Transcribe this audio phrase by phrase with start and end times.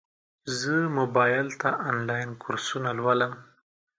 [0.59, 3.33] زه موبایل ته انلاین کورسونه لولم.